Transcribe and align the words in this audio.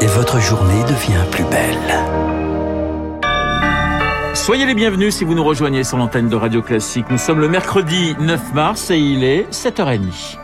Et 0.00 0.06
votre 0.06 0.38
journée 0.38 0.84
devient 0.84 1.24
plus 1.32 1.42
belle. 1.44 1.98
Soyez 4.34 4.66
les 4.66 4.74
bienvenus 4.74 5.16
si 5.16 5.24
vous 5.24 5.34
nous 5.34 5.42
rejoignez 5.42 5.82
sur 5.82 5.96
l'antenne 5.96 6.28
de 6.28 6.36
Radio 6.36 6.62
Classique. 6.62 7.06
Nous 7.10 7.18
sommes 7.18 7.40
le 7.40 7.48
mercredi 7.48 8.14
9 8.20 8.54
mars 8.54 8.90
et 8.90 8.98
il 8.98 9.24
est 9.24 9.50
7h30. 9.50 10.36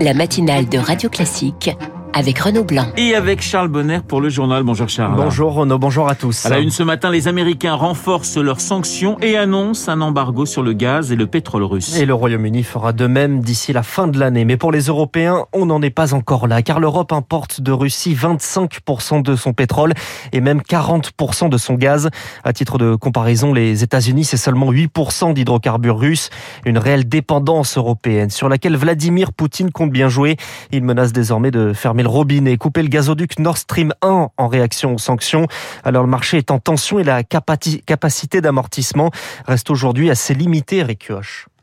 La 0.00 0.12
matinale 0.14 0.68
de 0.68 0.78
Radio 0.78 1.08
Classique 1.08 1.70
avec 2.12 2.38
Renaud 2.38 2.64
Blanc. 2.64 2.86
Et 2.96 3.14
avec 3.14 3.40
Charles 3.40 3.68
Bonner 3.68 4.00
pour 4.06 4.20
le 4.20 4.28
journal. 4.28 4.62
Bonjour 4.62 4.88
Charles. 4.88 5.14
Bonjour 5.16 5.54
Renaud, 5.54 5.78
bonjour 5.78 6.08
à 6.08 6.14
tous. 6.14 6.46
À 6.46 6.48
la 6.48 6.58
une 6.58 6.70
ce 6.70 6.82
matin, 6.82 7.10
les 7.10 7.28
Américains 7.28 7.74
renforcent 7.74 8.36
leurs 8.36 8.60
sanctions 8.60 9.18
et 9.20 9.36
annoncent 9.36 9.90
un 9.90 10.00
embargo 10.00 10.46
sur 10.46 10.62
le 10.62 10.72
gaz 10.72 11.12
et 11.12 11.16
le 11.16 11.26
pétrole 11.26 11.62
russe. 11.62 11.96
Et 11.96 12.06
le 12.06 12.14
Royaume-Uni 12.14 12.62
fera 12.62 12.92
de 12.92 13.06
même 13.06 13.40
d'ici 13.40 13.72
la 13.72 13.82
fin 13.82 14.08
de 14.08 14.18
l'année. 14.18 14.44
Mais 14.44 14.56
pour 14.56 14.72
les 14.72 14.82
Européens, 14.82 15.46
on 15.52 15.66
n'en 15.66 15.80
est 15.82 15.90
pas 15.90 16.14
encore 16.14 16.46
là, 16.46 16.62
car 16.62 16.80
l'Europe 16.80 17.12
importe 17.12 17.60
de 17.60 17.72
Russie 17.72 18.14
25% 18.14 19.22
de 19.22 19.36
son 19.36 19.52
pétrole 19.52 19.94
et 20.32 20.40
même 20.40 20.60
40% 20.60 21.48
de 21.48 21.58
son 21.58 21.74
gaz. 21.74 22.10
À 22.44 22.52
titre 22.52 22.78
de 22.78 22.94
comparaison, 22.94 23.52
les 23.52 23.82
États-Unis, 23.82 24.24
c'est 24.24 24.36
seulement 24.36 24.72
8% 24.72 25.34
d'hydrocarbures 25.34 25.98
russes. 25.98 26.30
Une 26.64 26.78
réelle 26.78 27.08
dépendance 27.08 27.76
européenne 27.76 28.30
sur 28.30 28.48
laquelle 28.48 28.76
Vladimir 28.76 29.32
Poutine 29.32 29.70
compte 29.70 29.90
bien 29.90 30.08
jouer. 30.08 30.36
Il 30.72 30.82
menace 30.82 31.12
désormais 31.12 31.50
de 31.50 31.72
fermer 31.72 31.99
le 32.02 32.08
robinet, 32.08 32.56
couper 32.56 32.82
le 32.82 32.88
gazoduc 32.88 33.38
Nord 33.38 33.58
Stream 33.58 33.92
1 34.02 34.30
en 34.36 34.48
réaction 34.48 34.94
aux 34.94 34.98
sanctions. 34.98 35.46
Alors 35.84 36.02
le 36.02 36.08
marché 36.08 36.38
est 36.38 36.50
en 36.50 36.58
tension 36.58 36.98
et 36.98 37.04
la 37.04 37.22
capacité 37.22 38.40
d'amortissement 38.40 39.10
reste 39.46 39.70
aujourd'hui 39.70 40.10
assez 40.10 40.34
limitée, 40.34 40.78
Eric. 40.78 41.10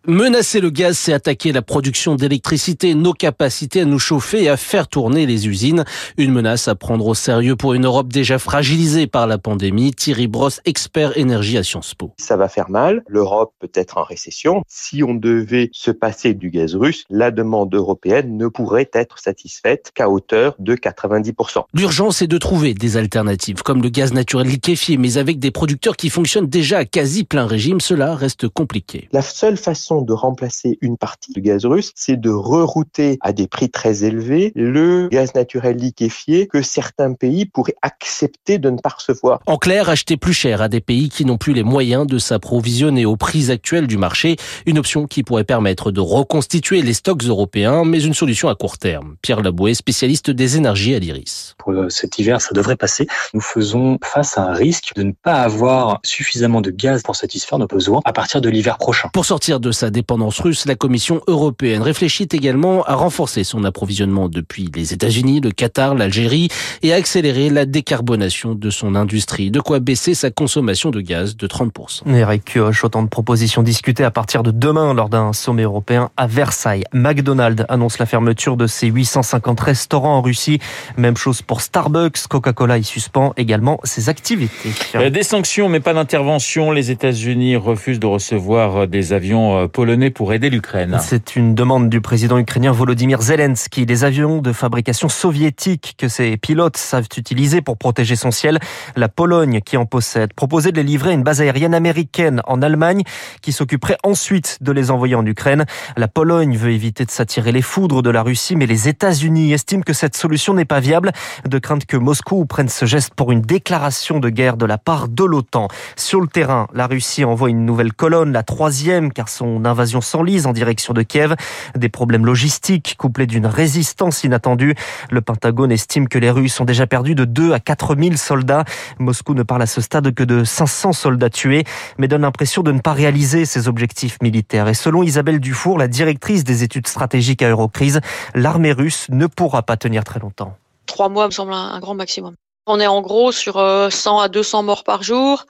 Menacer 0.09 0.61
le 0.61 0.69
gaz, 0.69 0.97
c'est 0.97 1.11
attaquer 1.11 1.51
la 1.51 1.61
production 1.61 2.15
d'électricité, 2.15 2.95
nos 2.95 3.11
capacités 3.11 3.81
à 3.81 3.85
nous 3.85 3.99
chauffer 3.99 4.43
et 4.43 4.47
à 4.47 4.55
faire 4.55 4.87
tourner 4.87 5.25
les 5.25 5.49
usines. 5.49 5.83
Une 6.17 6.31
menace 6.31 6.69
à 6.69 6.75
prendre 6.75 7.05
au 7.07 7.13
sérieux 7.13 7.57
pour 7.57 7.73
une 7.73 7.83
Europe 7.83 8.07
déjà 8.07 8.39
fragilisée 8.39 9.07
par 9.07 9.27
la 9.27 9.37
pandémie. 9.37 9.91
Thierry 9.91 10.27
Brosse, 10.27 10.61
expert 10.63 11.17
énergie 11.17 11.57
à 11.57 11.63
Sciences 11.63 11.93
Po. 11.93 12.13
Ça 12.19 12.37
va 12.37 12.47
faire 12.47 12.69
mal. 12.69 13.03
L'Europe 13.09 13.51
peut 13.59 13.69
être 13.73 13.97
en 13.97 14.03
récession. 14.03 14.63
Si 14.69 15.03
on 15.03 15.13
devait 15.13 15.69
se 15.73 15.91
passer 15.91 16.33
du 16.33 16.51
gaz 16.51 16.73
russe, 16.75 17.03
la 17.09 17.29
demande 17.29 17.75
européenne 17.75 18.37
ne 18.37 18.47
pourrait 18.47 18.89
être 18.93 19.19
satisfaite 19.19 19.91
qu'à 19.93 20.09
hauteur 20.09 20.55
de 20.57 20.75
90%. 20.75 21.65
L'urgence 21.73 22.21
est 22.21 22.27
de 22.27 22.37
trouver 22.37 22.73
des 22.73 22.95
alternatives, 22.95 23.61
comme 23.61 23.83
le 23.83 23.89
gaz 23.89 24.13
naturel 24.13 24.47
liquéfié, 24.47 24.95
mais 24.95 25.17
avec 25.17 25.37
des 25.39 25.51
producteurs 25.51 25.97
qui 25.97 26.09
fonctionnent 26.09 26.47
déjà 26.47 26.77
à 26.77 26.85
quasi 26.85 27.25
plein 27.25 27.45
régime, 27.45 27.81
cela 27.81 28.15
reste 28.15 28.47
compliqué. 28.47 29.09
La 29.11 29.21
seule 29.21 29.57
façon 29.57 29.96
de 30.01 30.13
remplacer 30.13 30.77
une 30.81 30.97
partie 30.97 31.31
du 31.33 31.41
gaz 31.41 31.65
russe, 31.65 31.91
c'est 31.95 32.19
de 32.19 32.29
rerouter 32.29 33.17
à 33.21 33.33
des 33.33 33.47
prix 33.47 33.69
très 33.69 34.03
élevés 34.03 34.51
le 34.55 35.07
gaz 35.09 35.33
naturel 35.35 35.77
liquéfié 35.77 36.47
que 36.47 36.61
certains 36.61 37.13
pays 37.13 37.45
pourraient 37.45 37.75
accepter 37.81 38.57
de 38.57 38.69
ne 38.69 38.77
pas 38.77 38.89
recevoir. 38.89 39.39
En 39.45 39.57
clair, 39.57 39.89
acheter 39.89 40.17
plus 40.17 40.33
cher 40.33 40.61
à 40.61 40.69
des 40.69 40.81
pays 40.81 41.09
qui 41.09 41.25
n'ont 41.25 41.37
plus 41.37 41.53
les 41.53 41.63
moyens 41.63 42.07
de 42.07 42.17
s'approvisionner 42.17 43.05
aux 43.05 43.17
prix 43.17 43.51
actuels 43.51 43.87
du 43.87 43.97
marché, 43.97 44.37
une 44.65 44.79
option 44.79 45.07
qui 45.07 45.23
pourrait 45.23 45.43
permettre 45.43 45.91
de 45.91 45.99
reconstituer 45.99 46.81
les 46.81 46.93
stocks 46.93 47.23
européens, 47.23 47.83
mais 47.85 48.01
une 48.01 48.13
solution 48.13 48.49
à 48.49 48.55
court 48.55 48.77
terme. 48.77 49.15
Pierre 49.21 49.41
Laboué, 49.41 49.73
spécialiste 49.73 50.29
des 50.31 50.57
énergies 50.57 50.95
à 50.95 50.99
l'IRIS. 50.99 51.55
Pour 51.57 51.73
euh, 51.73 51.89
cet 51.89 52.19
hiver, 52.19 52.41
ça 52.41 52.53
devrait 52.53 52.75
passer. 52.75 53.07
Nous 53.33 53.41
faisons 53.41 53.97
face 54.03 54.37
à 54.37 54.43
un 54.43 54.53
risque 54.53 54.93
de 54.95 55.03
ne 55.03 55.11
pas 55.11 55.41
avoir 55.41 55.99
suffisamment 56.03 56.61
de 56.61 56.71
gaz 56.71 57.03
pour 57.03 57.15
satisfaire 57.15 57.59
nos 57.59 57.67
besoins 57.67 58.01
à 58.05 58.13
partir 58.13 58.41
de 58.41 58.49
l'hiver 58.49 58.77
prochain. 58.77 59.09
Pour 59.13 59.25
sortir 59.25 59.59
de 59.59 59.71
sa 59.71 59.86
dépendance 59.89 60.39
russe, 60.39 60.65
la 60.65 60.75
Commission 60.75 61.21
européenne 61.27 61.81
réfléchit 61.81 62.27
également 62.31 62.83
à 62.83 62.95
renforcer 62.95 63.43
son 63.43 63.63
approvisionnement 63.63 64.29
depuis 64.29 64.69
les 64.75 64.93
États-Unis, 64.93 65.41
le 65.41 65.51
Qatar, 65.51 65.95
l'Algérie 65.95 66.49
et 66.81 66.93
à 66.93 66.95
accélérer 66.95 67.49
la 67.49 67.65
décarbonation 67.65 68.55
de 68.55 68.69
son 68.69 68.95
industrie, 68.95 69.51
de 69.51 69.59
quoi 69.59 69.79
baisser 69.79 70.13
sa 70.13 70.31
consommation 70.31 70.91
de 70.91 71.01
gaz 71.01 71.35
de 71.35 71.47
30%. 71.47 72.13
Eric 72.13 72.45
Kioch, 72.45 72.83
autant 72.83 73.03
de 73.03 73.09
propositions 73.09 73.63
discutées 73.63 74.03
à 74.03 74.11
partir 74.11 74.43
de 74.43 74.51
demain 74.51 74.93
lors 74.93 75.09
d'un 75.09 75.33
sommet 75.33 75.63
européen 75.63 76.09
à 76.17 76.27
Versailles. 76.27 76.83
McDonald's 76.93 77.65
annonce 77.69 77.99
la 77.99 78.05
fermeture 78.05 78.57
de 78.57 78.67
ses 78.67 78.87
850 78.87 79.59
restaurants 79.59 80.17
en 80.17 80.21
Russie. 80.21 80.59
Même 80.97 81.17
chose 81.17 81.41
pour 81.41 81.61
Starbucks. 81.61 82.27
Coca-Cola 82.27 82.77
y 82.77 82.83
suspend 82.83 83.33
également 83.37 83.79
ses 83.83 84.09
activités. 84.09 84.71
Euh, 84.95 85.09
des 85.09 85.23
sanctions, 85.23 85.69
mais 85.69 85.79
pas 85.79 85.93
d'intervention. 85.93 86.71
Les 86.71 86.91
États-Unis 86.91 87.55
refusent 87.55 87.99
de 87.99 88.07
recevoir 88.07 88.87
des 88.87 89.13
avions 89.13 89.57
euh, 89.57 89.67
polonais 89.77 90.09
pour 90.09 90.33
aider 90.33 90.49
l'Ukraine. 90.49 90.97
C'est 90.99 91.35
une 91.35 91.53
demande 91.53 91.87
du 91.87 92.01
président 92.01 92.39
ukrainien 92.39 92.71
Volodymyr 92.71 93.21
Zelensky. 93.21 93.85
Les 93.85 94.05
avions 94.05 94.41
de 94.41 94.51
fabrication 94.51 95.07
soviétique 95.07 95.93
que 95.99 96.07
ses 96.07 96.35
pilotes 96.35 96.77
savent 96.77 97.07
utiliser 97.15 97.61
pour 97.61 97.77
protéger 97.77 98.15
son 98.15 98.31
ciel, 98.31 98.57
la 98.95 99.07
Pologne 99.07 99.61
qui 99.61 99.77
en 99.77 99.85
possède 99.85 100.33
proposait 100.33 100.71
de 100.71 100.77
les 100.77 100.83
livrer 100.83 101.11
à 101.11 101.13
une 101.13 101.21
base 101.21 101.41
aérienne 101.41 101.75
américaine 101.75 102.41
en 102.47 102.63
Allemagne 102.63 103.03
qui 103.43 103.51
s'occuperait 103.51 103.99
ensuite 104.01 104.57
de 104.61 104.71
les 104.71 104.89
envoyer 104.89 105.13
en 105.13 105.23
Ukraine. 105.23 105.65
La 105.95 106.07
Pologne 106.07 106.57
veut 106.57 106.71
éviter 106.71 107.05
de 107.05 107.11
s'attirer 107.11 107.51
les 107.51 107.61
foudres 107.61 108.01
de 108.01 108.09
la 108.09 108.23
Russie, 108.23 108.55
mais 108.55 108.65
les 108.65 108.87
États-Unis 108.87 109.53
estiment 109.53 109.83
que 109.83 109.93
cette 109.93 110.17
solution 110.17 110.55
n'est 110.55 110.65
pas 110.65 110.79
viable, 110.79 111.11
de 111.47 111.59
crainte 111.59 111.85
que 111.85 111.97
Moscou 111.97 112.47
prenne 112.47 112.69
ce 112.69 112.85
geste 112.85 113.13
pour 113.13 113.31
une 113.31 113.41
déclaration 113.41 114.19
de 114.19 114.29
guerre 114.29 114.57
de 114.57 114.65
la 114.65 114.79
part 114.79 115.07
de 115.07 115.23
l'OTAN. 115.23 115.67
Sur 115.95 116.19
le 116.19 116.27
terrain, 116.27 116.65
la 116.73 116.87
Russie 116.87 117.23
envoie 117.23 117.51
une 117.51 117.63
nouvelle 117.63 117.93
colonne, 117.93 118.31
la 118.31 118.41
troisième, 118.41 119.13
car 119.13 119.29
son 119.29 119.56
invasion 119.65 120.01
s'enlise 120.01 120.45
en 120.45 120.53
direction 120.53 120.93
de 120.93 121.01
Kiev. 121.01 121.35
Des 121.75 121.89
problèmes 121.89 122.25
logistiques 122.25 122.95
couplés 122.97 123.25
d'une 123.25 123.45
résistance 123.45 124.23
inattendue. 124.23 124.75
Le 125.09 125.21
Pentagone 125.21 125.71
estime 125.71 126.07
que 126.07 126.19
les 126.19 126.29
Russes 126.29 126.59
ont 126.59 126.65
déjà 126.65 126.87
perdu 126.87 127.15
de 127.15 127.25
2 127.25 127.53
à 127.53 127.59
4 127.59 127.95
000 127.97 128.15
soldats. 128.15 128.65
Moscou 128.99 129.33
ne 129.33 129.43
parle 129.43 129.63
à 129.63 129.67
ce 129.67 129.81
stade 129.81 130.13
que 130.13 130.23
de 130.23 130.43
500 130.43 130.93
soldats 130.93 131.29
tués, 131.29 131.63
mais 131.97 132.07
donne 132.07 132.21
l'impression 132.21 132.63
de 132.63 132.71
ne 132.71 132.79
pas 132.79 132.93
réaliser 132.93 133.45
ses 133.45 133.67
objectifs 133.67 134.21
militaires. 134.21 134.67
Et 134.67 134.73
selon 134.73 135.03
Isabelle 135.03 135.39
Dufour, 135.39 135.77
la 135.77 135.87
directrice 135.87 136.43
des 136.43 136.63
études 136.63 136.87
stratégiques 136.87 137.41
à 137.41 137.49
Eurocrise, 137.49 138.01
l'armée 138.35 138.73
russe 138.73 139.07
ne 139.09 139.27
pourra 139.27 139.63
pas 139.63 139.77
tenir 139.77 140.03
très 140.03 140.19
longtemps. 140.19 140.55
Trois 140.85 141.09
mois 141.09 141.27
me 141.27 141.31
semble 141.31 141.53
un 141.53 141.79
grand 141.79 141.95
maximum. 141.95 142.35
On 142.65 142.81
est 142.81 142.87
en 142.87 143.01
gros 143.01 143.31
sur 143.31 143.53
100 143.53 143.59
euh, 143.59 144.23
à 144.23 144.27
200 144.27 144.63
morts 144.63 144.83
par 144.83 145.01
jour, 145.01 145.45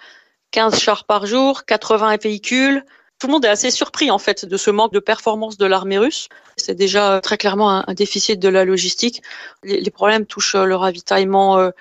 15 0.52 0.80
chars 0.80 1.04
par 1.06 1.26
jour, 1.26 1.66
80 1.66 2.18
véhicules, 2.22 2.84
tout 3.20 3.28
le 3.28 3.34
monde 3.34 3.46
est 3.46 3.50
assez 3.50 3.72
surpris 3.72 4.12
en 4.12 4.20
fait 4.20 4.46
de 4.46 4.58
ce 4.58 4.70
manque 4.70 4.94
de 4.94 5.00
performance 5.00 5.58
de 5.58 5.66
l'armée 5.66 5.98
russe. 5.98 6.30
C'est 6.56 6.76
déjà 6.76 7.20
très 7.22 7.38
clairement 7.38 7.88
un, 7.88 7.94
déficit 7.94 8.40
de 8.40 8.50
la 8.50 8.66
logistique. 8.66 9.22
Les, 9.64 9.92
problèmes 9.92 10.26
touchent 10.26 10.56
le 10.56 10.76
ravitaillement 10.76 11.58
euh, 11.58 11.72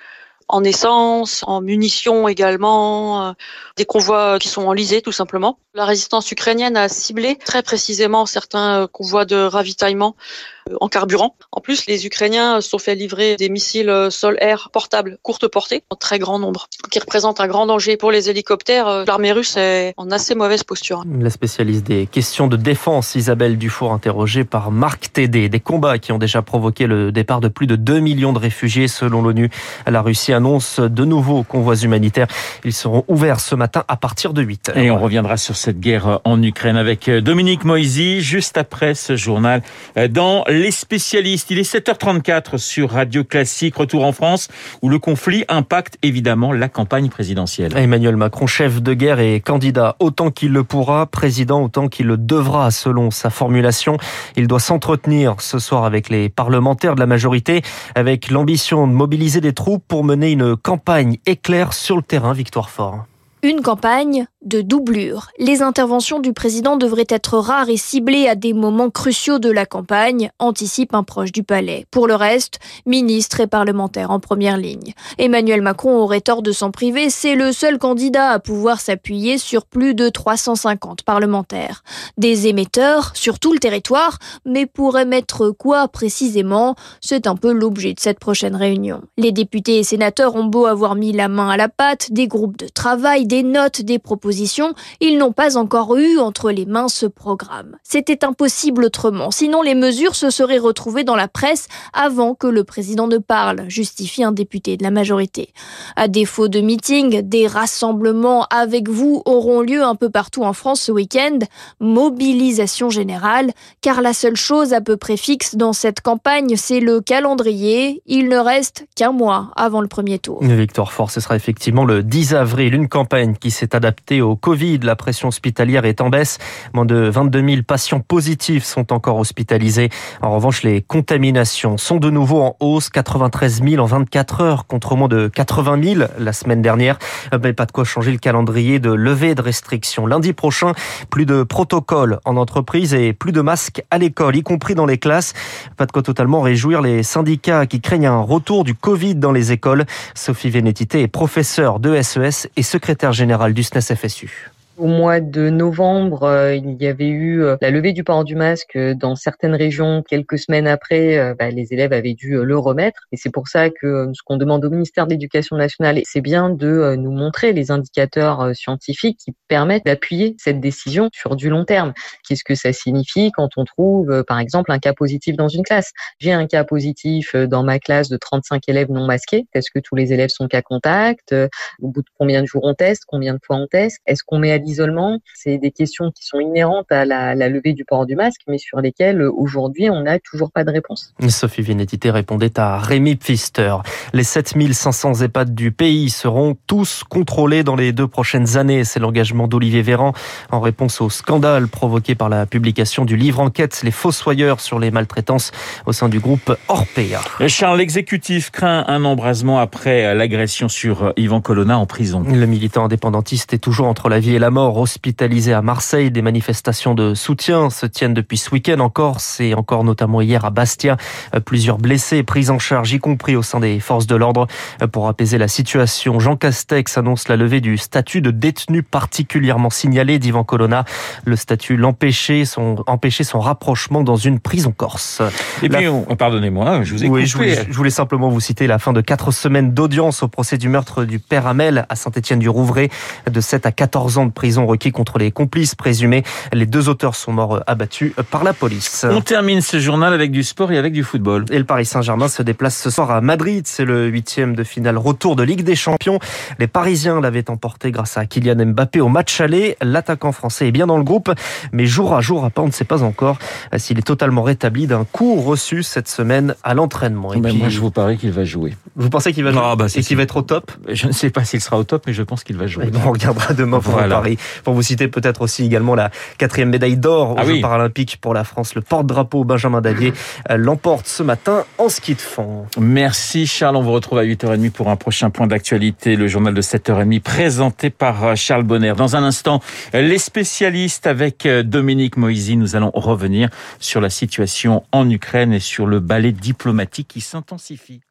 en 0.49 0.63
essence, 0.63 1.43
en 1.45 1.61
munitions 1.61 2.27
également, 2.27 3.27
euh, 3.27 3.31
des 3.75 3.85
convois 3.85 4.39
qui 4.39 4.47
sont 4.47 4.65
enlisés 4.65 5.01
tout 5.01 5.11
simplement. 5.11 5.59
La 5.73 5.85
résistance 5.85 6.31
ukrainienne 6.31 6.77
a 6.77 6.87
ciblé 6.87 7.35
très 7.35 7.63
précisément 7.63 8.25
certains 8.25 8.83
euh, 8.83 8.87
convois 8.87 9.25
de 9.25 9.35
ravitaillement 9.35 10.15
euh, 10.17 10.56
en 10.81 10.87
carburant. 10.87 11.35
En 11.51 11.61
plus, 11.61 11.85
les 11.87 12.05
Ukrainiens 12.05 12.61
sont 12.61 12.79
fait 12.79 12.95
livrer 12.95 13.35
des 13.35 13.49
missiles 13.49 13.89
euh, 13.89 14.09
sol-air 14.09 14.69
portables 14.71 15.17
courte 15.21 15.47
portée 15.47 15.83
en 15.89 15.95
très 15.95 16.19
grand 16.19 16.39
nombre, 16.39 16.67
qui 16.91 16.99
représentent 16.99 17.39
un 17.39 17.47
grand 17.47 17.65
danger 17.65 17.97
pour 17.97 18.11
les 18.11 18.29
hélicoptères. 18.29 18.87
Euh, 18.87 19.05
l'armée 19.05 19.31
russe 19.31 19.57
est 19.57 19.93
en 19.97 20.11
assez 20.11 20.35
mauvaise 20.35 20.63
posture. 20.63 21.03
La 21.19 21.29
spécialiste 21.29 21.85
des 21.85 22.07
questions 22.07 22.47
de 22.47 22.57
défense, 22.57 23.15
Isabelle 23.15 23.57
Dufour, 23.57 23.91
interrogée 23.91 24.43
par 24.43 24.71
Marc 24.71 25.11
Tédé. 25.13 25.49
Des 25.49 25.59
combats 25.59 25.99
qui 25.99 26.11
ont 26.11 26.17
déjà 26.17 26.41
provoqué 26.41 26.87
le 26.87 27.11
départ 27.11 27.41
de 27.41 27.47
plus 27.47 27.67
de 27.67 27.75
2 27.75 27.99
millions 27.99 28.33
de 28.33 28.39
réfugiés 28.39 28.87
selon 28.87 29.21
l'ONU. 29.21 29.49
La 29.85 30.01
Russie 30.01 30.33
annonce 30.33 30.79
de 30.79 31.05
nouveaux 31.05 31.43
convois 31.43 31.75
humanitaires. 31.75 32.27
Ils 32.63 32.73
seront 32.73 33.03
ouverts 33.07 33.39
ce 33.39 33.55
matin 33.55 33.83
à 33.87 33.97
partir 33.97 34.33
de 34.33 34.41
8 34.41 34.69
heures. 34.69 34.77
Et 34.77 34.91
on 34.91 34.99
reviendra 34.99 35.37
sur 35.37 35.55
cette 35.55 35.79
guerre 35.79 36.19
en 36.23 36.41
Ukraine 36.41 36.77
avec 36.77 37.09
Dominique 37.09 37.63
Moisy 37.63 38.21
juste 38.21 38.57
après 38.57 38.95
ce 38.95 39.15
journal 39.15 39.61
dans 40.09 40.43
les 40.57 40.71
spécialistes. 40.71 41.51
Il 41.51 41.59
est 41.59 41.71
7h34 41.71 42.57
sur 42.57 42.91
Radio 42.91 43.23
Classique, 43.23 43.75
retour 43.75 44.03
en 44.05 44.11
France, 44.11 44.47
où 44.81 44.89
le 44.89 44.99
conflit 44.99 45.45
impacte 45.47 45.97
évidemment 46.03 46.51
la 46.51 46.69
campagne 46.69 47.09
présidentielle. 47.09 47.77
Emmanuel 47.77 48.17
Macron, 48.17 48.47
chef 48.47 48.81
de 48.81 48.93
guerre 48.93 49.19
et 49.19 49.39
candidat 49.39 49.95
autant 49.99 50.31
qu'il 50.31 50.51
le 50.51 50.63
pourra, 50.63 51.05
président 51.05 51.63
autant 51.63 51.87
qu'il 51.87 52.07
le 52.07 52.17
devra, 52.17 52.71
selon 52.71 53.11
sa 53.11 53.29
formulation. 53.29 53.97
Il 54.35 54.47
doit 54.47 54.59
s'entretenir 54.59 55.35
ce 55.39 55.59
soir 55.59 55.85
avec 55.85 56.09
les 56.09 56.29
parlementaires 56.29 56.95
de 56.95 56.99
la 56.99 57.07
majorité, 57.07 57.61
avec 57.95 58.29
l'ambition 58.29 58.87
de 58.87 58.93
mobiliser 58.93 59.41
des 59.41 59.53
troupes 59.53 59.83
pour 59.87 60.03
mener 60.03 60.31
une 60.31 60.55
campagne 60.55 61.17
éclair 61.25 61.73
sur 61.73 61.95
le 61.95 62.01
terrain. 62.03 62.33
Victoire 62.33 62.69
Fort. 62.69 63.05
Une 63.43 63.61
campagne 63.61 64.25
de 64.43 64.61
doublure. 64.61 65.27
Les 65.37 65.61
interventions 65.61 66.19
du 66.19 66.33
président 66.33 66.75
devraient 66.75 67.05
être 67.07 67.37
rares 67.37 67.69
et 67.69 67.77
ciblées 67.77 68.27
à 68.27 68.33
des 68.33 68.53
moments 68.53 68.89
cruciaux 68.89 69.37
de 69.37 69.51
la 69.51 69.67
campagne, 69.67 70.31
anticipe 70.39 70.95
un 70.95 71.03
proche 71.03 71.31
du 71.31 71.43
palais. 71.43 71.85
Pour 71.91 72.07
le 72.07 72.15
reste, 72.15 72.59
ministres 72.87 73.41
et 73.41 73.47
parlementaires 73.47 74.09
en 74.09 74.19
première 74.19 74.57
ligne. 74.57 74.93
Emmanuel 75.19 75.61
Macron 75.61 75.97
aurait 75.97 76.21
tort 76.21 76.41
de 76.41 76.51
s'en 76.51 76.71
priver, 76.71 77.11
c'est 77.11 77.35
le 77.35 77.51
seul 77.51 77.77
candidat 77.77 78.29
à 78.29 78.39
pouvoir 78.39 78.79
s'appuyer 78.79 79.37
sur 79.37 79.65
plus 79.65 79.93
de 79.93 80.09
350 80.09 81.03
parlementaires. 81.03 81.83
Des 82.17 82.47
émetteurs 82.47 83.11
sur 83.15 83.37
tout 83.37 83.53
le 83.53 83.59
territoire, 83.59 84.17
mais 84.45 84.65
pour 84.65 84.97
émettre 84.97 85.51
quoi 85.55 85.87
précisément? 85.89 86.75
C'est 87.01 87.27
un 87.27 87.35
peu 87.35 87.51
l'objet 87.51 87.93
de 87.93 87.99
cette 87.99 88.19
prochaine 88.19 88.55
réunion. 88.55 89.01
Les 89.17 89.31
députés 89.31 89.77
et 89.77 89.83
sénateurs 89.83 90.35
ont 90.35 90.45
beau 90.45 90.65
avoir 90.65 90.95
mis 90.95 91.11
la 91.11 91.27
main 91.27 91.49
à 91.49 91.57
la 91.57 91.69
pâte, 91.69 92.11
des 92.11 92.27
groupes 92.27 92.57
de 92.57 92.67
travail, 92.67 93.26
des 93.27 93.43
notes, 93.43 93.81
des 93.81 93.99
propositions, 93.99 94.73
ils 95.01 95.17
n'ont 95.17 95.33
pas 95.33 95.57
encore 95.57 95.97
eu 95.97 96.17
entre 96.17 96.49
les 96.51 96.65
mains 96.65 96.87
ce 96.87 97.05
programme. 97.05 97.75
C'était 97.83 98.23
impossible 98.23 98.85
autrement, 98.85 99.31
sinon 99.31 99.61
les 99.61 99.75
mesures 99.75 100.15
se 100.15 100.29
seraient 100.29 100.57
retrouvées 100.57 101.03
dans 101.03 101.15
la 101.15 101.27
presse 101.27 101.67
avant 101.93 102.33
que 102.33 102.47
le 102.47 102.63
président 102.63 103.07
ne 103.07 103.17
parle, 103.17 103.65
justifie 103.67 104.23
un 104.23 104.31
député 104.31 104.77
de 104.77 104.83
la 104.83 104.91
majorité. 104.91 105.49
À 105.95 106.07
défaut 106.07 106.47
de 106.47 106.61
meeting, 106.61 107.21
des 107.21 107.47
rassemblements 107.47 108.45
avec 108.45 108.89
vous 108.89 109.21
auront 109.25 109.61
lieu 109.61 109.83
un 109.83 109.95
peu 109.95 110.09
partout 110.09 110.43
en 110.43 110.53
France 110.53 110.81
ce 110.81 110.91
week-end, 110.91 111.39
mobilisation 111.79 112.89
générale, 112.89 113.51
car 113.81 114.01
la 114.01 114.13
seule 114.13 114.37
chose 114.37 114.73
à 114.73 114.79
peu 114.79 114.95
près 114.95 115.17
fixe 115.17 115.55
dans 115.55 115.73
cette 115.73 116.01
campagne, 116.01 116.55
c'est 116.55 116.79
le 116.79 117.01
calendrier. 117.01 118.01
Il 118.05 118.29
ne 118.29 118.37
reste 118.37 118.87
qu'un 118.95 119.11
mois 119.11 119.51
avant 119.57 119.81
le 119.81 119.87
premier 119.87 120.17
tour. 120.17 120.41
Victoire 120.41 120.93
Fort, 120.93 121.11
ce 121.11 121.19
sera 121.19 121.35
effectivement 121.35 121.83
le 121.83 122.03
10 122.03 122.33
avril, 122.33 122.73
une 122.73 122.87
campagne 122.87 123.16
qui 123.39 123.51
s'est 123.51 123.75
adaptée 123.75 124.21
au 124.21 124.35
Covid. 124.35 124.79
La 124.79 124.95
pression 124.95 125.29
hospitalière 125.29 125.85
est 125.85 126.01
en 126.01 126.09
baisse. 126.09 126.37
Moins 126.73 126.85
de 126.85 126.95
22 126.95 127.49
000 127.49 127.61
patients 127.63 127.99
positifs 127.99 128.63
sont 128.63 128.93
encore 128.93 129.17
hospitalisés. 129.17 129.89
En 130.21 130.31
revanche, 130.31 130.63
les 130.63 130.81
contaminations 130.81 131.77
sont 131.77 131.97
de 131.97 132.09
nouveau 132.09 132.41
en 132.41 132.55
hausse. 132.59 132.89
93 132.89 133.63
000 133.63 133.83
en 133.83 133.85
24 133.85 134.41
heures 134.41 134.67
contre 134.67 134.95
moins 134.95 135.07
de 135.07 135.27
80 135.27 135.83
000 135.83 136.09
la 136.19 136.33
semaine 136.33 136.61
dernière. 136.61 136.99
Mais 137.43 137.53
pas 137.53 137.65
de 137.65 137.71
quoi 137.71 137.83
changer 137.83 138.11
le 138.11 138.19
calendrier 138.19 138.79
de 138.79 138.91
levée 138.91 139.33
de 139.33 139.41
restrictions. 139.41 140.05
Lundi 140.05 140.33
prochain, 140.33 140.73
plus 141.09 141.25
de 141.25 141.43
protocoles 141.43 142.19
en 142.25 142.37
entreprise 142.37 142.93
et 142.93 143.13
plus 143.13 143.31
de 143.31 143.41
masques 143.41 143.81
à 143.89 143.97
l'école, 143.97 144.35
y 144.35 144.43
compris 144.43 144.75
dans 144.75 144.85
les 144.85 144.97
classes. 144.97 145.33
Pas 145.75 145.85
de 145.85 145.91
quoi 145.91 146.03
totalement 146.03 146.41
réjouir 146.41 146.81
les 146.81 147.01
syndicats 147.03 147.65
qui 147.65 147.81
craignent 147.81 148.07
un 148.07 148.21
retour 148.21 148.63
du 148.63 148.75
Covid 148.75 149.15
dans 149.15 149.31
les 149.31 149.51
écoles. 149.51 149.85
Sophie 150.13 150.49
Vénétité 150.49 151.01
est 151.01 151.07
professeure 151.07 151.79
de 151.79 151.99
SES 152.01 152.49
et 152.55 152.63
secrétaire 152.63 153.06
général 153.13 153.53
du 153.53 153.63
SNES 153.63 153.95
FSU. 153.95 154.51
Au 154.77 154.85
mois 154.85 155.21
de 155.21 155.49
novembre, 155.49 156.21
euh, 156.21 156.53
il 156.53 156.79
y 156.79 156.85
avait 156.85 157.07
eu 157.07 157.41
euh, 157.41 157.57
la 157.61 157.71
levée 157.71 157.93
du 157.93 158.03
port 158.03 158.23
du 158.23 158.35
masque 158.35 158.75
euh, 158.75 158.93
dans 158.93 159.15
certaines 159.15 159.55
régions. 159.55 160.03
Quelques 160.07 160.37
semaines 160.37 160.67
après, 160.67 161.33
bah, 161.39 161.49
les 161.49 161.73
élèves 161.73 161.93
avaient 161.93 162.13
dû 162.13 162.37
le 162.43 162.57
remettre. 162.59 163.07
Et 163.11 163.17
c'est 163.17 163.31
pour 163.31 163.47
ça 163.47 163.71
que 163.71 164.11
ce 164.13 164.21
qu'on 164.23 164.37
demande 164.37 164.63
au 164.65 164.69
ministère 164.69 165.07
de 165.07 165.11
l'Éducation 165.11 165.55
nationale, 165.55 165.99
c'est 166.03 166.21
bien 166.21 166.51
de 166.51 166.95
nous 166.95 167.11
montrer 167.11 167.53
les 167.53 167.71
indicateurs 167.71 168.55
scientifiques 168.55 169.17
qui 169.17 169.33
permettent 169.47 169.85
d'appuyer 169.85 170.35
cette 170.37 170.59
décision 170.59 171.09
sur 171.11 171.35
du 171.35 171.49
long 171.49 171.65
terme. 171.65 171.93
Qu'est-ce 172.27 172.43
que 172.43 172.53
ça 172.53 172.71
signifie 172.71 173.31
quand 173.31 173.49
on 173.57 173.65
trouve, 173.65 174.23
par 174.27 174.39
exemple, 174.39 174.71
un 174.71 174.79
cas 174.79 174.93
positif 174.93 175.35
dans 175.35 175.47
une 175.47 175.63
classe? 175.63 175.91
J'ai 176.19 176.33
un 176.33 176.45
cas 176.45 176.63
positif 176.63 177.35
dans 177.35 177.63
ma 177.63 177.79
classe 177.79 178.09
de 178.09 178.17
35 178.17 178.61
élèves 178.67 178.91
non 178.91 179.05
masqués. 179.05 179.47
Est-ce 179.53 179.71
que 179.71 179.79
tous 179.79 179.95
les 179.95 180.13
élèves 180.13 180.29
sont 180.29 180.47
cas 180.47 180.61
contact? 180.61 181.33
Au 181.81 181.87
bout 181.87 182.01
de 182.01 182.09
combien 182.17 182.41
de 182.41 182.47
jours 182.47 182.63
on 182.63 182.75
teste? 182.75 183.03
Combien 183.07 183.33
de 183.33 183.39
fois 183.43 183.55
on 183.55 183.67
teste? 183.67 183.99
Est-ce 184.05 184.23
qu'on 184.23 184.39
met 184.39 184.51
à 184.51 184.59
l'isolement, 184.67 185.19
c'est 185.33 185.57
des 185.57 185.71
questions 185.71 186.11
qui 186.11 186.25
sont 186.25 186.39
inhérentes 186.39 186.91
à 186.91 187.05
la, 187.05 187.35
levée 187.35 187.73
du 187.73 187.85
port 187.85 188.05
du 188.05 188.15
masque, 188.15 188.41
mais 188.47 188.57
sur 188.57 188.81
lesquelles 188.81 189.21
aujourd'hui 189.21 189.89
on 189.89 190.01
n'a 190.01 190.19
toujours 190.19 190.51
pas 190.51 190.63
de 190.63 190.71
réponse. 190.71 191.13
Sophie 191.29 191.61
Vénétité 191.61 192.11
répondait 192.11 192.59
à 192.59 192.77
Rémi 192.77 193.15
Pfister. 193.15 193.77
Les 194.13 194.23
7500 194.23 195.21
EHPAD 195.21 195.55
du 195.55 195.71
pays 195.71 196.09
seront 196.09 196.57
tous 196.67 197.03
contrôlés 197.07 197.63
dans 197.63 197.75
les 197.75 197.93
deux 197.93 198.07
prochaines 198.07 198.57
années. 198.57 198.83
C'est 198.83 198.99
l'engagement 198.99 199.47
d'Olivier 199.47 199.81
Véran 199.81 200.13
en 200.51 200.59
réponse 200.59 200.99
au 200.99 201.09
scandale 201.09 201.67
provoqué 201.69 202.15
par 202.15 202.27
la 202.27 202.45
publication 202.45 203.05
du 203.05 203.15
livre 203.15 203.39
enquête 203.39 203.81
Les 203.83 203.91
Fossoyeurs 203.91 204.59
sur 204.59 204.79
les 204.79 204.91
maltraitances 204.91 205.51
au 205.85 205.93
sein 205.93 206.09
du 206.09 206.19
groupe 206.19 206.55
Orpea. 206.67 207.21
Charles, 207.47 207.77
l'exécutif 207.77 208.51
craint 208.51 208.83
un 208.87 209.05
embrasement 209.05 209.59
après 209.59 210.13
l'agression 210.13 210.67
sur 210.67 211.13
Yvan 211.15 211.39
Colonna 211.39 211.77
en 211.77 211.85
prison. 211.85 212.23
Le 212.27 212.45
militant 212.45 212.83
indépendantiste 212.83 213.53
est 213.53 213.59
toujours 213.59 213.87
entre 213.87 214.09
la 214.09 214.19
vie 214.19 214.35
et 214.35 214.39
la 214.39 214.49
mort 214.49 214.56
hospitalisés 214.57 215.53
à 215.53 215.61
Marseille. 215.61 216.11
Des 216.11 216.21
manifestations 216.21 216.93
de 216.95 217.13
soutien 217.13 217.69
se 217.69 217.85
tiennent 217.85 218.13
depuis 218.13 218.37
ce 218.37 218.49
week-end 218.51 218.79
en 218.79 218.89
Corse 218.89 219.39
et 219.39 219.53
encore 219.53 219.83
notamment 219.83 220.21
hier 220.21 220.43
à 220.45 220.49
Bastia. 220.49 220.97
Euh, 221.35 221.39
plusieurs 221.39 221.77
blessés 221.77 222.23
pris 222.23 222.49
en 222.49 222.59
charge, 222.59 222.91
y 222.93 222.99
compris 222.99 223.35
au 223.35 223.43
sein 223.43 223.59
des 223.59 223.79
forces 223.79 224.07
de 224.07 224.15
l'ordre. 224.15 224.47
Euh, 224.81 224.87
pour 224.87 225.07
apaiser 225.07 225.37
la 225.37 225.47
situation, 225.47 226.19
Jean 226.19 226.35
Castex 226.35 226.97
annonce 226.97 227.27
la 227.27 227.35
levée 227.35 227.61
du 227.61 227.77
statut 227.77 228.21
de 228.21 228.31
détenu 228.31 228.83
particulièrement 228.83 229.69
signalé 229.69 230.17
d'Ivan 230.17 230.43
Colonna. 230.43 230.85
Le 231.25 231.35
statut 231.35 231.77
l'empêchait 231.77 232.45
son, 232.45 232.83
empêchait 232.87 233.23
son 233.23 233.39
rapprochement 233.39 234.03
dans 234.03 234.15
une 234.15 234.39
prison 234.39 234.73
corse. 234.75 235.21
Et 235.61 235.69
puis, 235.69 235.85
pardonnez-moi, 236.17 236.83
je 236.83 236.93
vous 236.93 237.05
ai 237.05 237.09
oui, 237.09 237.25
Je 237.25 237.37
voulais, 237.37 237.65
je 237.69 237.75
voulais, 237.75 237.89
simplement 237.89 238.29
vous 238.29 238.39
citer 238.39 238.67
la 238.67 238.79
fin 238.79 238.93
de 238.93 239.01
quatre 239.01 239.31
semaines 239.31 239.73
d'audience 239.73 240.23
au 240.23 240.27
procès 240.27 240.57
du 240.57 240.67
meurtre 240.67 241.05
du 241.05 241.19
père 241.19 241.47
Hamel 241.47 241.85
à 241.89 241.95
Saint-Étienne-du-Rouvray 241.95 242.89
de 243.29 243.41
7 243.41 243.65
à 243.65 243.71
14 243.71 244.17
ans 244.17 244.25
de 244.25 244.31
prison 244.31 244.46
prison 244.47 244.65
requis 244.65 244.93
contre 244.93 245.17
les 245.17 245.29
complices 245.29 245.75
présumés. 245.75 246.23
Les 246.53 246.65
deux 246.65 246.87
auteurs 246.87 247.15
sont 247.15 247.33
morts 247.33 247.61
abattus 247.67 248.13
par 248.31 248.45
la 248.45 248.53
police. 248.53 249.05
On 249.09 249.19
termine 249.19 249.59
ce 249.59 249.77
journal 249.77 250.13
avec 250.13 250.31
du 250.31 250.41
sport 250.41 250.71
et 250.71 250.77
avec 250.77 250.93
du 250.93 251.03
football. 251.03 251.43
Et 251.51 251.57
le 251.57 251.65
Paris 251.65 251.85
Saint-Germain 251.85 252.29
se 252.29 252.43
déplace 252.43 252.77
ce 252.77 252.89
soir 252.89 253.11
à 253.11 253.19
Madrid. 253.19 253.67
C'est 253.67 253.83
le 253.83 254.07
huitième 254.07 254.55
de 254.55 254.63
finale 254.63 254.97
retour 254.97 255.35
de 255.35 255.43
Ligue 255.43 255.63
des 255.63 255.75
Champions. 255.75 256.19
Les 256.59 256.67
Parisiens 256.67 257.19
l'avaient 257.19 257.49
emporté 257.49 257.91
grâce 257.91 258.15
à 258.17 258.25
Kylian 258.25 258.67
Mbappé 258.67 259.01
au 259.01 259.09
match 259.09 259.41
aller. 259.41 259.75
L'attaquant 259.81 260.31
français 260.31 260.69
est 260.69 260.71
bien 260.71 260.87
dans 260.87 260.97
le 260.97 261.03
groupe, 261.03 261.29
mais 261.73 261.85
jour 261.85 262.15
à 262.15 262.21
jour, 262.21 262.49
on 262.55 262.67
ne 262.67 262.71
sait 262.71 262.85
pas 262.85 263.03
encore 263.03 263.39
s'il 263.75 263.99
est 263.99 264.07
totalement 264.07 264.43
rétabli 264.43 264.87
d'un 264.87 265.03
coup 265.03 265.41
reçu 265.41 265.83
cette 265.83 266.07
semaine 266.07 266.55
à 266.63 266.73
l'entraînement. 266.73 267.33
Et 267.33 267.41
Moi, 267.41 267.67
je 267.67 267.81
vous 267.81 267.91
parie 267.91 268.17
qu'il 268.17 268.31
va 268.31 268.45
jouer. 268.45 268.77
Vous 268.95 269.09
pensez 269.09 269.33
qu'il 269.33 269.43
va 269.43 269.51
jouer 269.51 269.61
ah, 269.61 269.75
bah, 269.75 269.87
et 269.93 270.01
qu'il 270.01 270.15
va 270.15 270.23
être 270.23 270.37
au 270.37 270.41
top? 270.41 270.71
Je 270.87 271.07
ne 271.07 271.11
sais 271.11 271.31
pas 271.31 271.43
s'il 271.43 271.59
sera 271.59 271.77
au 271.77 271.83
top, 271.83 272.05
mais 272.07 272.13
je 272.13 272.23
pense 272.23 272.45
qu'il 272.45 272.55
va 272.55 272.65
jouer. 272.65 272.89
on 273.05 273.11
regardera 273.11 273.53
demain 273.53 273.81
pour 273.81 273.97
Paris. 273.97 274.36
Pour 274.63 274.73
vous 274.73 274.81
citer 274.81 275.07
peut-être 275.07 275.41
aussi 275.41 275.65
également 275.65 275.95
la 275.95 276.09
quatrième 276.37 276.69
médaille 276.69 276.97
d'or 276.97 277.31
aux 277.31 277.35
ah 277.37 277.45
Jeux 277.45 277.61
paralympiques 277.61 278.17
pour 278.21 278.33
la 278.33 278.43
France. 278.43 278.75
Le 278.75 278.81
porte-drapeau 278.81 279.43
Benjamin 279.43 279.81
Davier 279.81 280.13
euh, 280.49 280.57
l'emporte 280.57 281.07
ce 281.07 281.23
matin 281.23 281.65
en 281.77 281.89
ski 281.89 282.15
de 282.15 282.21
fond. 282.21 282.65
Merci 282.79 283.47
Charles. 283.47 283.75
On 283.75 283.81
vous 283.81 283.91
retrouve 283.91 284.19
à 284.19 284.23
8h30 284.23 284.71
pour 284.71 284.89
un 284.89 284.95
prochain 284.95 285.29
point 285.29 285.47
d'actualité. 285.47 286.15
Le 286.15 286.27
journal 286.27 286.53
de 286.53 286.61
7h30 286.61 287.21
présenté 287.21 287.89
par 287.89 288.23
euh, 288.23 288.35
Charles 288.35 288.63
Bonner. 288.63 288.93
Dans 288.95 289.15
un 289.15 289.23
instant, 289.23 289.61
les 289.93 290.17
spécialistes 290.17 291.07
avec 291.07 291.45
euh, 291.45 291.63
Dominique 291.63 292.17
Moisy. 292.17 292.57
Nous 292.57 292.75
allons 292.75 292.91
revenir 292.93 293.49
sur 293.79 294.01
la 294.01 294.09
situation 294.09 294.83
en 294.91 295.09
Ukraine 295.09 295.53
et 295.53 295.59
sur 295.59 295.85
le 295.85 295.99
ballet 295.99 296.31
diplomatique 296.31 297.07
qui 297.07 297.21
s'intensifie. 297.21 298.01